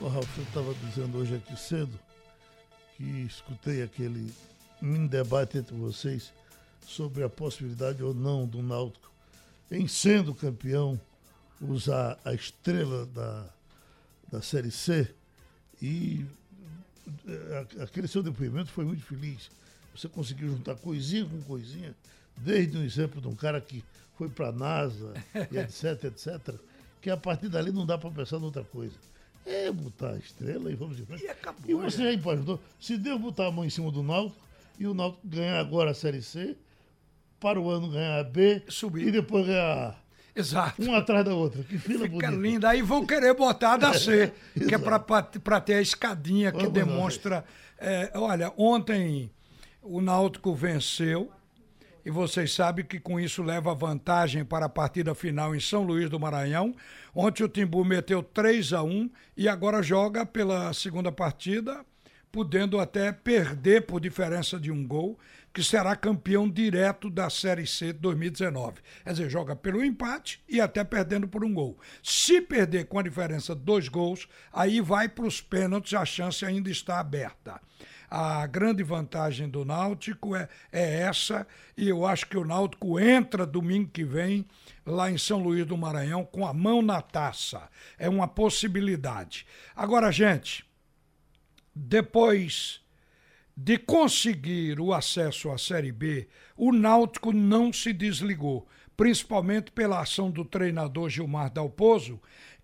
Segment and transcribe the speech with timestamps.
[0.00, 2.00] O Ralf, eu estava dizendo hoje aqui cedo
[2.96, 4.32] que escutei aquele
[4.80, 6.32] mini debate entre vocês
[6.86, 9.12] sobre a possibilidade ou não do Náutico,
[9.70, 10.98] em sendo campeão,
[11.60, 13.46] usar a estrela da,
[14.32, 15.06] da Série C.
[15.82, 16.24] E
[17.28, 19.50] eh, aquele seu depoimento foi muito feliz.
[19.94, 21.94] Você conseguiu juntar coisinha com coisinha,
[22.38, 23.84] desde um exemplo de um cara que
[24.16, 25.12] foi para a NASA,
[25.52, 26.54] etc, etc,
[27.02, 29.09] que a partir dali não dá para pensar em outra coisa.
[29.46, 31.24] É botar a estrela e vamos em frente.
[31.24, 34.36] E, acabou, e você já imaginou, se Deus botar a mão em cima do Náutico
[34.78, 36.56] e o Náutico ganhar agora a Série C,
[37.40, 39.08] para o ano ganhar a B Subir.
[39.08, 40.00] e depois ganhar a.
[40.36, 40.80] Exato.
[40.82, 41.62] Um atrás da outra.
[41.64, 42.30] Que fila Fica bonita.
[42.42, 42.68] linda.
[42.68, 46.58] Aí vão querer botar a da C, é, que é para ter a escadinha que
[46.58, 47.44] Vamos demonstra.
[47.78, 49.30] É, olha, ontem
[49.82, 51.30] o Náutico venceu
[52.04, 56.08] e vocês sabem que com isso leva vantagem para a partida final em São Luís
[56.08, 56.74] do Maranhão.
[57.14, 61.84] Ontem o Timbu meteu 3 a 1 e agora joga pela segunda partida,
[62.32, 65.18] podendo até perder por diferença de um gol,
[65.52, 68.80] que será campeão direto da Série C 2019.
[69.04, 71.78] Quer dizer, joga pelo empate e até perdendo por um gol.
[72.02, 76.44] Se perder com a diferença de dois gols, aí vai para os pênaltis, a chance
[76.44, 77.60] ainda está aberta.
[78.10, 83.46] A grande vantagem do Náutico é, é essa, e eu acho que o Náutico entra
[83.46, 84.44] domingo que vem
[84.84, 87.68] lá em São Luís do Maranhão com a mão na taça.
[87.96, 89.46] É uma possibilidade.
[89.76, 90.64] Agora, gente,
[91.72, 92.80] depois
[93.56, 100.30] de conseguir o acesso à Série B, o Náutico não se desligou, principalmente pela ação
[100.30, 102.20] do treinador Gilmar Dalpozo,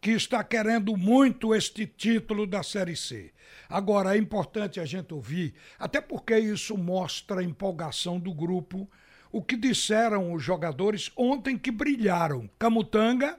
[0.06, 3.32] que está querendo muito este título da Série C.
[3.68, 8.88] Agora, é importante a gente ouvir, até porque isso mostra a empolgação do grupo,
[9.32, 12.48] o que disseram os jogadores ontem que brilharam.
[12.56, 13.36] Camutanga,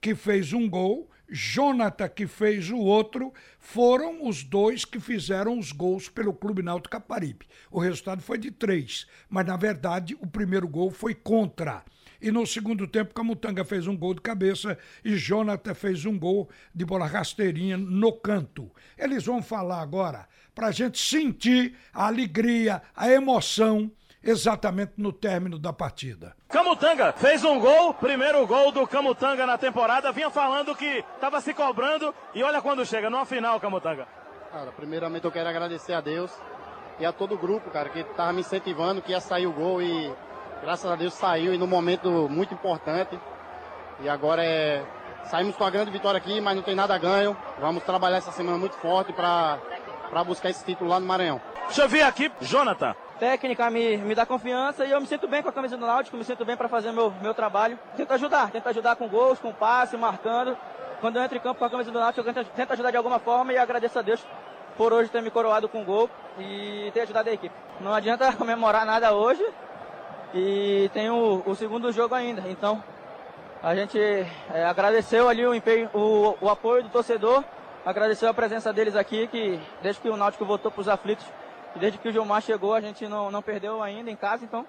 [0.00, 5.70] que fez um gol, Jonathan, que fez o outro, foram os dois que fizeram os
[5.70, 7.46] gols pelo Clube Náutico Caparibe.
[7.70, 11.84] O resultado foi de três, mas na verdade o primeiro gol foi contra.
[12.20, 16.48] E no segundo tempo, Camutanga fez um gol de cabeça e Jonathan fez um gol
[16.74, 18.70] de bola rasteirinha no canto.
[18.98, 23.90] Eles vão falar agora para a gente sentir a alegria, a emoção
[24.22, 26.36] exatamente no término da partida.
[26.48, 30.12] Camutanga fez um gol, primeiro gol do Camutanga na temporada.
[30.12, 34.06] Vinha falando que estava se cobrando e olha quando chega, numa final, Camutanga.
[34.52, 36.30] Cara, primeiramente eu quero agradecer a Deus
[36.98, 39.80] e a todo o grupo, cara, que estava me incentivando que ia sair o gol
[39.80, 40.12] e
[40.62, 43.18] Graças a Deus saiu e num momento muito importante.
[44.00, 44.82] E agora é.
[45.24, 47.36] Saímos com a grande vitória aqui, mas não tem nada ganho.
[47.60, 49.58] Vamos trabalhar essa semana muito forte para
[50.26, 51.40] buscar esse título lá no Maranhão.
[51.66, 52.94] Deixa eu ver aqui, Jonathan.
[53.18, 56.16] Técnica me, me dá confiança e eu me sinto bem com a camisa do Náutico,
[56.16, 57.78] me sinto bem para fazer meu, meu trabalho.
[57.96, 60.56] Tento ajudar, tento ajudar com gols, com passe, marcando.
[61.00, 62.96] Quando eu entro em campo com a camisa do Náutico, eu tento, tento ajudar de
[62.96, 64.24] alguma forma e agradeço a Deus
[64.76, 67.54] por hoje ter me coroado com gol e ter ajudado a equipe.
[67.80, 69.46] Não adianta comemorar nada hoje,
[70.34, 72.42] e tem o, o segundo jogo ainda.
[72.48, 72.82] Então
[73.62, 77.44] a gente é, agradeceu ali o, empenho, o, o, apoio do torcedor,
[77.84, 81.26] agradeceu a presença deles aqui, que desde que o Náutico voltou para os aflitos,
[81.76, 84.66] desde que o Gilmar chegou, a gente não, não perdeu ainda em casa, então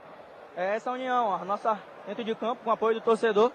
[0.56, 3.52] é essa união, a nossa dentro de campo, com o apoio do torcedor,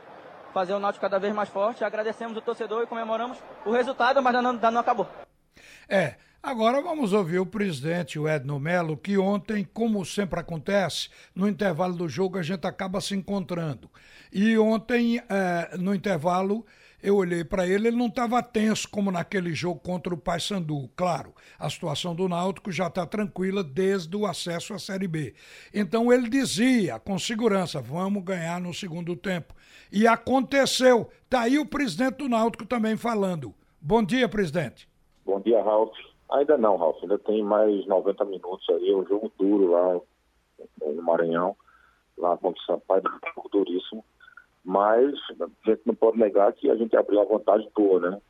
[0.55, 1.85] fazer o Náutico cada vez mais forte.
[1.85, 5.07] Agradecemos o torcedor e comemoramos o resultado, mas ainda não, não acabou.
[5.89, 6.15] É,
[6.47, 11.97] Agora vamos ouvir o presidente, o Edno Melo, que ontem, como sempre acontece, no intervalo
[11.97, 13.91] do jogo a gente acaba se encontrando.
[14.33, 16.65] E ontem, é, no intervalo,
[17.03, 20.89] eu olhei para ele, ele não estava tenso como naquele jogo contra o Paysandu.
[20.95, 25.35] Claro, a situação do Náutico já está tranquila desde o acesso à Série B.
[25.75, 29.53] Então ele dizia com segurança: vamos ganhar no segundo tempo.
[29.91, 31.11] E aconteceu.
[31.25, 33.53] Está aí o presidente do Náutico também falando.
[33.81, 34.89] Bom dia, presidente.
[35.25, 35.91] Bom dia, Ralf.
[36.31, 36.99] Ainda não, Ralf.
[37.03, 38.91] Ainda tem mais 90 minutos aí.
[38.91, 40.01] É um jogo duro lá
[40.81, 41.57] no Maranhão,
[42.17, 44.05] lá contra o Sampaio, um jogo duríssimo.
[44.65, 48.21] Mas a gente não pode negar que a gente abriu uma vantagem boa, né?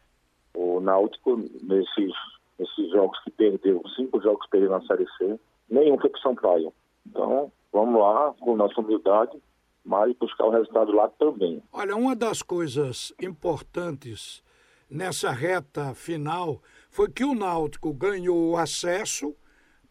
[0.55, 2.13] O Náutico, nesses,
[2.59, 5.39] nesses jogos que perdeu, cinco jogos que perdeu na Série C,
[5.71, 6.75] nenhum foi para São Paulo.
[7.07, 9.39] Então, vamos lá, com nossa humildade,
[9.85, 11.63] mas buscar o resultado lá também.
[11.73, 14.43] Olha, uma das coisas importantes
[14.91, 16.61] nessa reta final
[16.97, 19.37] foi que o Náutico ganhou acesso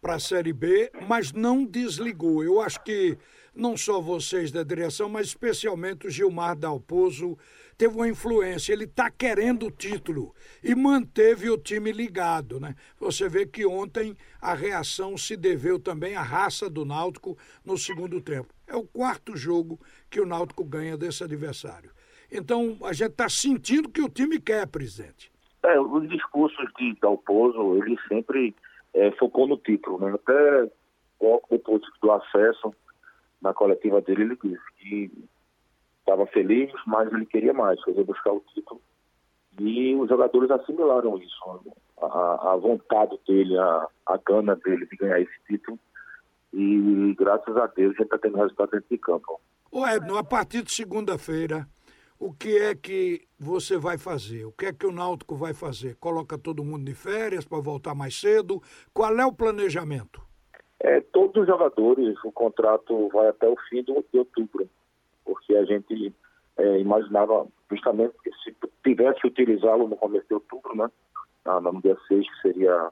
[0.02, 2.44] para a Série B, mas não desligou.
[2.44, 3.16] Eu acho que
[3.54, 7.38] não só vocês da direção, mas especialmente o Gilmar Dalpozo
[7.78, 8.74] teve uma influência.
[8.74, 12.60] Ele está querendo o título e manteve o time ligado.
[12.60, 12.76] Né?
[13.00, 18.20] Você vê que ontem a reação se deveu também à raça do Náutico no segundo
[18.20, 18.52] tempo.
[18.66, 19.80] É o quarto jogo
[20.10, 21.92] que o Náutico ganha desse adversário.
[22.32, 25.35] Então a gente está sentindo que o time quer, presidente.
[25.66, 28.56] É, os discursos de Dalpozo, ele sempre
[28.94, 30.14] é, focou no título, né?
[30.14, 30.70] Até
[31.20, 32.74] pouco depois do acesso
[33.42, 35.12] na coletiva dele, ele disse que
[36.00, 38.82] estava feliz, mas ele queria mais, queria buscar o título.
[39.60, 41.62] E os jogadores assimilaram isso,
[42.02, 45.80] a, a vontade dele, a, a gana dele de ganhar esse título.
[46.54, 49.40] E graças a Deus a gente está tendo resultado dentro de campo.
[49.72, 51.68] Ô Edno, a partir de segunda-feira,
[52.20, 54.46] o que é que você vai fazer?
[54.46, 55.96] O que é que o Náutico vai fazer?
[55.96, 58.62] Coloca todo mundo de férias para voltar mais cedo?
[58.94, 60.22] Qual é o planejamento?
[60.80, 64.70] É, todos os jogadores, o contrato vai até o fim de outubro,
[65.24, 66.14] porque a gente
[66.58, 70.90] é, imaginava justamente que se tivesse utilizá-lo no começo de outubro, né,
[71.46, 72.92] no dia 6, que seria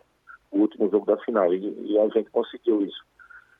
[0.51, 3.03] o último jogo da final, e, e a gente conseguiu isso.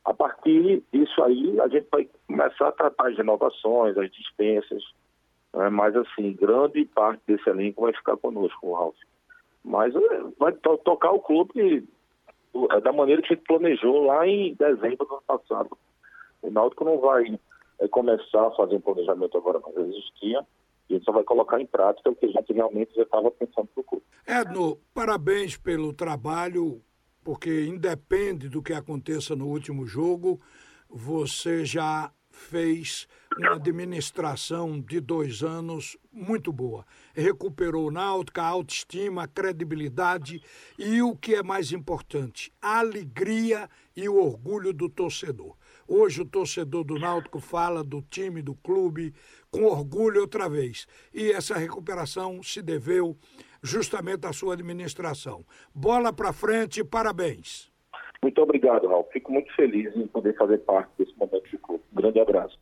[0.06, 4.84] A partir disso aí, a gente vai começar a tratar as renovações, as dispensas,
[5.54, 5.70] né?
[5.70, 8.96] mas assim, grande parte desse elenco vai ficar conosco, Ralf.
[9.64, 11.88] Mas é, vai to tocar o clube
[12.72, 15.78] é, da maneira que a gente planejou lá em dezembro do ano passado.
[16.42, 17.40] O Náutico não vai
[17.80, 20.46] é, começar a fazer um planejamento agora, mas existia,
[20.90, 23.32] e a gente só vai colocar em prática o que a gente realmente já estava
[23.32, 24.04] pensando para o clube.
[24.28, 26.82] Edno, parabéns pelo trabalho
[27.24, 30.42] porque independe do que aconteça no último jogo,
[30.90, 33.08] você já fez
[33.38, 36.86] uma administração de dois anos muito boa.
[37.14, 40.42] Recuperou o Náutico, a autoestima, a credibilidade
[40.78, 45.56] e o que é mais importante, a alegria e o orgulho do torcedor.
[45.88, 49.14] Hoje o torcedor do Náutico fala do time, do clube,
[49.52, 50.88] com orgulho outra vez.
[51.14, 53.18] E essa recuperação se deveu
[53.62, 55.46] justamente à sua administração.
[55.74, 57.73] Bola para frente, parabéns.
[58.24, 59.08] Muito obrigado, Raul.
[59.12, 61.84] Fico muito feliz em poder fazer parte desse momento de clube.
[61.92, 62.58] Um grande abraço.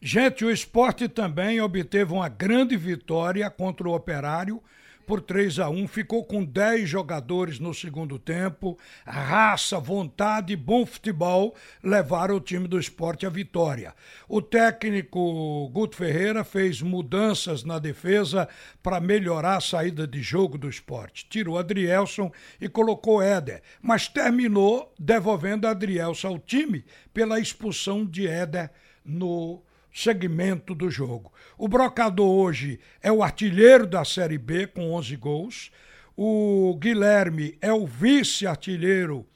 [0.00, 4.62] Gente, o esporte também obteve uma grande vitória contra o Operário
[5.08, 8.78] por 3 a 1 ficou com 10 jogadores no segundo tempo.
[9.06, 13.94] Raça, vontade e bom futebol levaram o time do esporte à vitória.
[14.28, 18.46] O técnico Guto Ferreira fez mudanças na defesa
[18.82, 21.26] para melhorar a saída de jogo do esporte.
[21.26, 26.84] Tirou Adrielson e colocou Éder, mas terminou devolvendo Adrielson ao time
[27.14, 28.70] pela expulsão de Éder
[29.02, 29.62] no
[30.02, 31.32] segmento do jogo.
[31.56, 35.70] O Brocador hoje é o artilheiro da Série B com 11 gols.
[36.16, 39.26] O Guilherme é o vice-artilheiro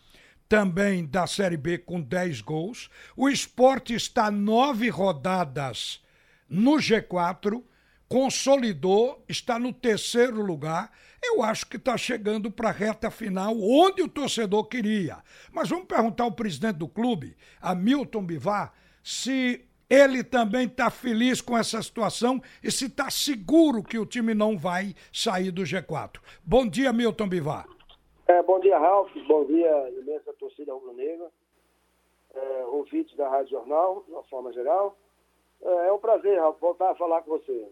[0.48, 2.88] também da Série B com 10 gols.
[3.16, 6.00] O esporte está nove rodadas
[6.48, 7.62] no G4,
[8.08, 10.92] consolidou, está no terceiro lugar.
[11.22, 15.18] Eu acho que está chegando para a reta final, onde o torcedor queria.
[15.50, 18.72] Mas vamos perguntar ao presidente do clube, Hamilton Bivar,
[19.02, 24.32] se ele também está feliz com essa situação e se está seguro que o time
[24.32, 26.18] não vai sair do G4.
[26.42, 27.66] Bom dia, Milton Bivar.
[28.26, 29.10] É, bom dia, Ralf.
[29.28, 31.30] Bom dia, imensa torcida rubro-negra.
[32.34, 34.96] É, ouvintes da Rádio Jornal, de uma forma geral.
[35.60, 37.68] É, é um prazer, Ralf, voltar a falar com você.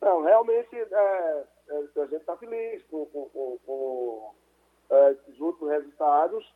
[0.00, 4.34] Não, realmente é, é a gente está feliz com, com, com, com
[4.88, 6.54] é, os últimos resultados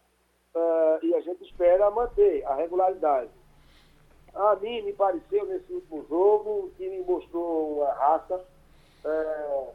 [0.54, 3.37] é, e a gente espera manter a regularidade.
[4.34, 8.44] A mim me pareceu nesse último jogo que me mostrou uma raça,
[9.04, 9.68] é,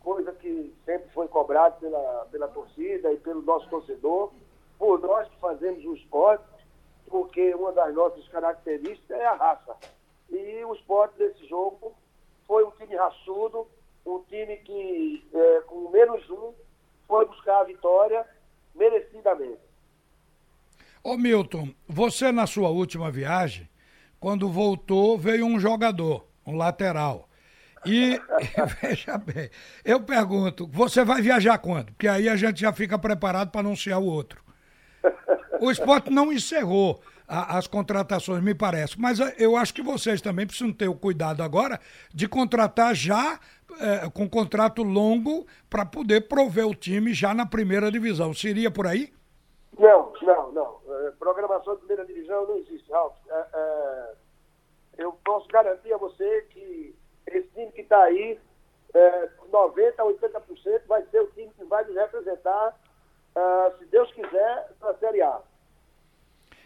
[0.00, 4.32] coisa que sempre foi cobrada pela, pela torcida e pelo nosso torcedor,
[4.78, 6.44] por nós que fazemos o esporte,
[7.08, 9.76] porque uma das nossas características é a raça.
[10.30, 11.94] E o esporte desse jogo
[12.46, 13.66] foi um time raçudo,
[14.06, 16.52] um time que, é, com menos um,
[17.06, 18.26] foi buscar a vitória
[18.74, 19.60] merecidamente.
[21.02, 23.68] Ô Milton, você na sua última viagem
[24.24, 27.28] quando voltou, veio um jogador, um lateral.
[27.86, 28.18] E,
[28.80, 29.50] veja bem,
[29.84, 31.92] eu pergunto, você vai viajar quando?
[31.92, 34.42] Porque aí a gente já fica preparado para anunciar o outro.
[35.60, 40.22] O esporte não encerrou a, as contratações, me parece, mas eh, eu acho que vocês
[40.22, 41.78] também precisam ter o cuidado agora
[42.14, 43.38] de contratar já
[43.78, 48.32] é, com contrato longo para poder prover o time já na primeira divisão.
[48.32, 49.12] Seria por aí?
[49.78, 50.80] Não, não, não.
[50.88, 53.14] É, programação de primeira divisão não existe, Ralf.
[53.28, 54.03] É, é,
[54.98, 56.94] eu posso garantir a você que
[57.26, 58.38] esse time que está aí,
[58.92, 62.78] é, 90% a 80% vai ser o time que vai nos representar,
[63.34, 65.40] uh, se Deus quiser, na Série A.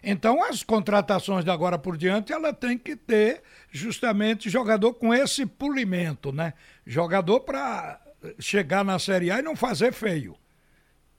[0.02, 5.44] Então, as contratações de agora por diante, ela tem que ter justamente jogador com esse
[5.44, 6.54] polimento, né?
[6.86, 8.00] Jogador para
[8.38, 10.36] chegar na Série A e não fazer feio.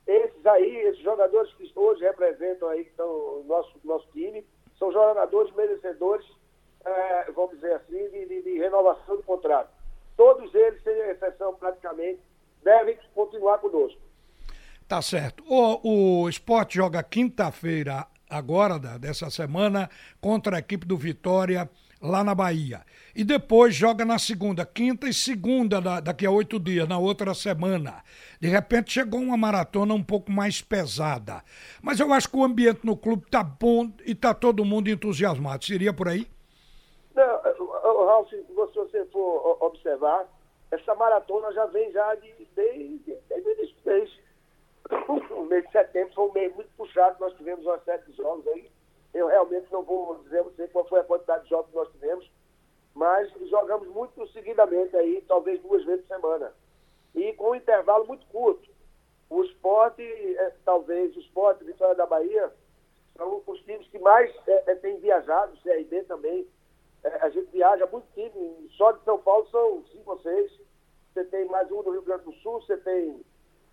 [0.08, 4.46] Esses aí, esses jogadores que hoje representam aí, que o nosso, nosso time,
[4.78, 6.26] são jogadores merecedores
[6.86, 9.70] é, vamos dizer assim, de, de, de, renovação do contrato.
[10.16, 12.20] Todos eles, sem exceção praticamente,
[12.64, 14.00] devem continuar conosco.
[14.88, 15.44] Tá certo.
[15.48, 21.70] O, o esporte joga quinta-feira, agora, dessa semana, contra a equipe do Vitória,
[22.02, 22.82] lá na Bahia.
[23.16, 27.34] E depois joga na segunda, quinta e segunda da, daqui a oito dias, na outra
[27.34, 28.04] semana.
[28.40, 31.44] De repente chegou uma maratona um pouco mais pesada.
[31.82, 35.66] Mas eu acho que o ambiente no clube tá bom e tá todo mundo entusiasmado.
[35.66, 36.28] Seria por aí?
[37.16, 40.28] Não, Ralf, se você for observar,
[40.72, 44.20] essa maratona já vem já de, desde, desde o início do mês.
[45.50, 48.72] De setembro foi um mês muito puxado, nós tivemos uma série de jogos aí.
[49.14, 52.32] Eu realmente não vou dizer você qual foi a quantidade de jogos que nós tivemos,
[52.94, 56.54] mas jogamos muito seguidamente aí, talvez duas vezes por semana.
[57.16, 58.70] E com um intervalo muito curto.
[59.30, 62.52] O esporte, é, talvez o esporte Vitória da Bahia,
[63.16, 66.48] são os times que mais é, é, têm viajado, o CRB também.
[67.04, 70.52] É, a gente viaja muito time, só de São Paulo são cinco ou seis.
[71.14, 73.22] Você tem mais um do Rio Grande do Sul, você tem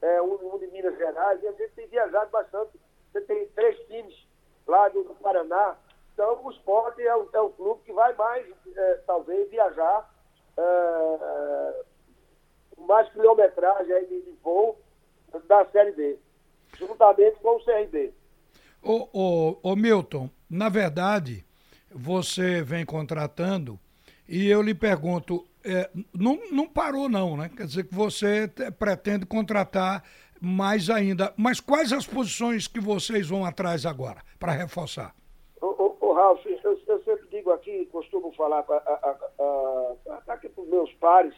[0.03, 2.79] é, um, um de Minas Gerais, e a gente tem viajado bastante.
[3.13, 4.27] Você tem três times
[4.67, 5.77] lá do, Paraná,
[6.17, 10.11] então, o esporte é o, é o clube que vai mais, é, talvez, viajar,
[10.57, 11.85] é,
[12.79, 14.79] mais quilometragem aí de, de voo
[15.47, 16.19] da Série B,
[16.79, 18.15] juntamente com o CRB.
[18.83, 21.46] Ô, ô, ô Milton, na verdade,
[21.91, 23.79] você vem contratando
[24.29, 27.51] e eu lhe pergunto, é, não, não parou não, né?
[27.55, 30.05] Quer dizer que você pretende contratar
[30.41, 31.33] mais ainda.
[31.37, 35.15] Mas quais as posições que vocês vão atrás agora para reforçar?
[36.17, 38.61] Ralf, eu, eu, sempre digo aqui, costumo falar
[40.27, 41.35] aqui para os meus pares,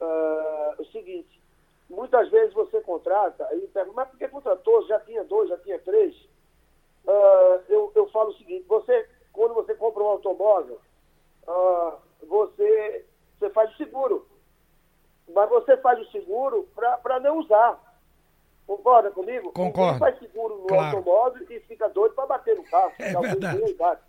[0.00, 1.42] uh, o seguinte,
[1.90, 4.86] muitas vezes você contrata e pergunta, mas por que contratou?
[4.86, 6.14] Já tinha dois, já tinha três.
[7.04, 10.80] Uh, eu, eu falo o seguinte, você, quando você compra um automóvel,
[11.46, 13.04] uh, você,
[13.38, 14.26] você faz o seguro.
[15.28, 17.78] Mas você faz o seguro para não usar.
[18.66, 19.52] Concorda comigo?
[19.52, 19.94] Concordo.
[19.94, 20.96] Ninguém faz seguro no claro.
[20.96, 22.92] automóvel e fica doido para bater no carro.
[22.98, 24.00] É verdade.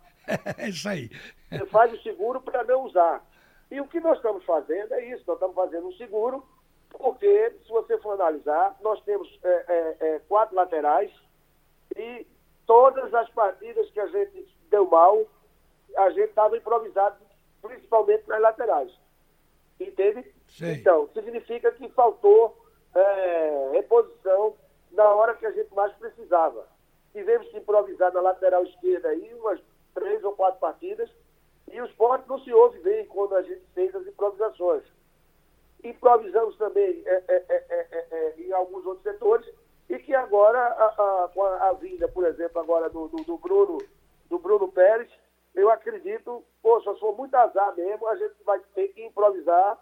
[0.58, 1.08] É isso aí.
[1.48, 3.24] Você faz o seguro para não usar.
[3.70, 6.44] E o que nós estamos fazendo é isso, nós estamos fazendo um seguro,
[6.90, 11.12] porque, se você for analisar, nós temos é, é, é, quatro laterais
[11.96, 12.26] e
[12.66, 15.24] todas as partidas que a gente deu mal,
[15.96, 17.16] a gente estava improvisado,
[17.62, 18.92] principalmente nas laterais.
[19.80, 20.30] Entende?
[20.48, 20.72] Sim.
[20.72, 22.56] Então, significa que faltou
[22.94, 24.54] é, reposição
[24.92, 26.66] na hora que a gente mais precisava.
[27.12, 29.60] Tivemos que improvisar na lateral esquerda aí umas
[29.94, 31.10] três ou quatro partidas
[31.72, 34.84] e o esporte não se ouve bem quando a gente fez as improvisações.
[35.82, 39.46] Improvisamos também é, é, é, é em alguns outros setores
[39.88, 40.86] e que agora, a,
[41.24, 43.78] a, com a, a, vinda, por exemplo, agora do, do, do, Bruno,
[44.28, 45.10] do Bruno Pérez,
[45.54, 49.78] eu acredito, pô, se for muito azar mesmo, a gente vai ter que improvisar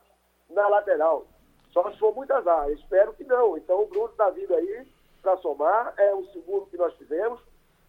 [0.50, 1.26] na lateral.
[1.72, 2.68] Só se for muito azar.
[2.68, 3.56] Eu espero que não.
[3.56, 4.86] Então o Bruno está vindo aí
[5.20, 5.92] para somar.
[5.98, 7.40] É um seguro que nós tivemos.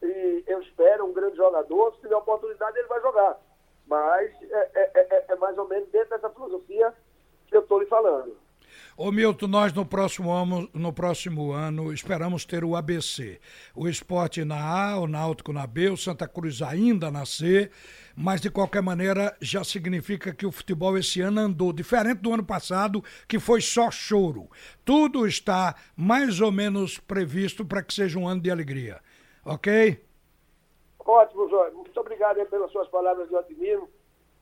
[0.02, 1.94] E eu espero um grande jogador.
[1.94, 3.40] Se tiver oportunidade, ele vai jogar.
[3.86, 6.92] Mas é, é, é, é mais ou menos dentro dessa filosofia
[7.48, 8.36] que eu estou lhe falando.
[8.98, 13.42] Ô Milton, nós no próximo, ano, no próximo ano esperamos ter o ABC.
[13.76, 17.70] O esporte na A, o Náutico na B, o Santa Cruz ainda na C,
[18.16, 22.46] mas de qualquer maneira já significa que o futebol esse ano andou, diferente do ano
[22.46, 24.50] passado, que foi só choro.
[24.86, 29.02] Tudo está mais ou menos previsto para que seja um ano de alegria.
[29.44, 30.02] Ok?
[31.00, 31.76] Ótimo, Jorge.
[31.76, 33.90] Muito obrigado pelas suas palavras de otimismo.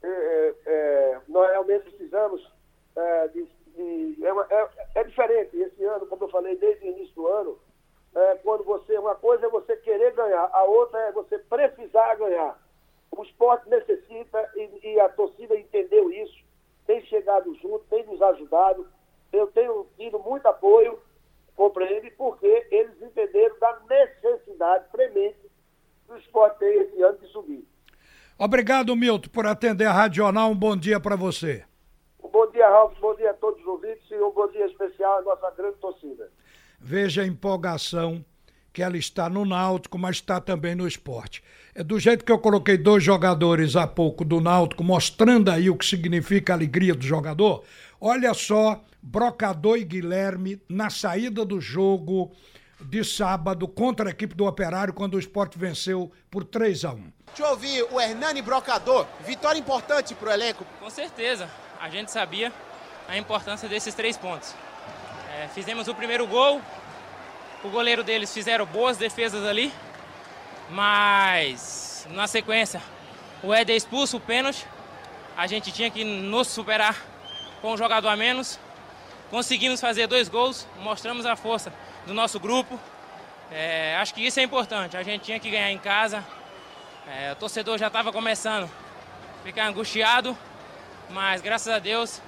[0.04, 2.48] É, é, é, nós realmente precisamos
[2.96, 5.58] é, de de, é, é, é, diferente.
[5.58, 7.60] Esse ano, como eu falei desde o início do ano,
[8.16, 12.58] é, quando você, uma coisa é você querer ganhar, a outra é você precisar ganhar.
[13.12, 16.44] O esporte necessita e, e a torcida entendeu isso,
[16.86, 18.88] tem chegado junto, tem nos ajudado.
[19.32, 21.00] Eu tenho tido muito apoio,
[21.56, 25.40] compreende, porque eles entenderam da necessidade premente
[26.08, 27.68] do esporte ter esse ano de subir.
[28.38, 30.50] Obrigado, Milton, por atender a Radional.
[30.52, 31.64] Um bom dia para você.
[32.64, 32.94] Bom dia, Ralf.
[33.02, 36.32] Bom dia a todos os ouvintes e um bom dia especial à nossa grande torcida.
[36.80, 38.24] Veja a empolgação
[38.72, 41.44] que ela está no Náutico, mas está também no esporte.
[41.76, 45.76] É do jeito que eu coloquei dois jogadores há pouco do Náutico, mostrando aí o
[45.76, 47.66] que significa a alegria do jogador.
[48.00, 52.32] Olha só, Brocador e Guilherme na saída do jogo
[52.80, 57.14] de sábado contra a equipe do Operário, quando o esporte venceu por 3 a 1
[57.28, 59.06] Deixa eu ouvir o Hernani Brocador.
[59.26, 60.66] Vitória importante para o elenco.
[60.80, 61.50] Com certeza
[61.84, 62.50] a gente sabia
[63.10, 64.56] a importância desses três pontos.
[65.36, 66.62] É, fizemos o primeiro gol,
[67.62, 69.70] o goleiro deles fizeram boas defesas ali,
[70.70, 72.82] mas na sequência
[73.44, 74.66] o Éder expulso o pênalti,
[75.36, 76.96] a gente tinha que nos superar
[77.62, 78.58] com um jogador a menos
[79.30, 81.74] conseguimos fazer dois gols, mostramos a força
[82.08, 82.80] do nosso grupo.
[83.52, 84.96] É, acho que isso é importante.
[84.96, 86.24] A gente tinha que ganhar em casa.
[87.06, 88.70] É, o torcedor já estava começando
[89.40, 90.38] a ficar angustiado,
[91.10, 92.22] mas graças a Deus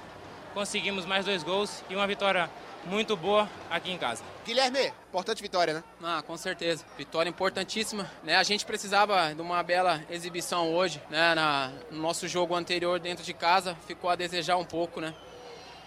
[0.54, 2.50] conseguimos mais dois gols e uma vitória
[2.86, 4.22] muito boa aqui em casa.
[4.44, 5.84] Guilherme, importante vitória, né?
[6.02, 6.84] Ah, com certeza.
[6.96, 8.10] Vitória importantíssima.
[8.22, 8.36] Né?
[8.36, 11.34] A gente precisava de uma bela exibição hoje, né?
[11.34, 15.14] Na, no nosso jogo anterior dentro de casa, ficou a desejar um pouco, né?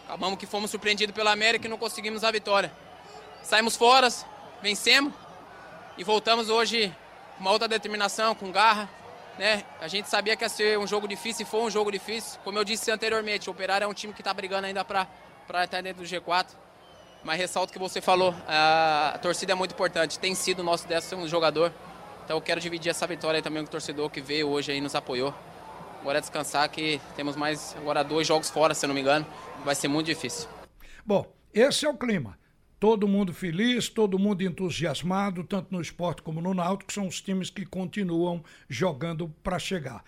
[0.06, 2.72] Acabamos que fomos surpreendidos pela América e não conseguimos a vitória.
[3.44, 4.10] Saímos fora,
[4.62, 5.14] vencemos
[5.98, 6.94] e voltamos hoje
[7.38, 8.90] com uma outra determinação, com garra.
[9.40, 9.64] Né?
[9.80, 12.38] A gente sabia que ia ser um jogo difícil e foi um jogo difícil.
[12.44, 15.08] Como eu disse anteriormente, o Operário é um time que está brigando ainda para
[15.64, 16.48] estar dentro do G4.
[17.24, 21.26] Mas ressalto que você falou, a, torcida é muito importante, tem sido o nosso décimo
[21.26, 21.72] jogador.
[22.26, 24.94] Então eu quero dividir essa vitória também com o torcedor que veio hoje aí nos
[24.94, 25.34] apoiou.
[26.02, 29.26] Agora é descansar que temos mais agora dois jogos fora, se não me engano.
[29.64, 30.50] Vai ser muito difícil.
[31.06, 32.38] Bom, esse é o clima.
[32.80, 37.20] Todo mundo feliz, todo mundo entusiasmado, tanto no esporte como no náutico, que são os
[37.22, 40.02] times que continuam jogando para chegar.